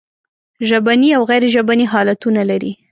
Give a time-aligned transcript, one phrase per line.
[0.69, 2.71] ژبني او غیر ژبني حالتونه لري.